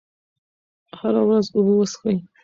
[0.99, 2.15] هره ورځ اوبه وڅښئ.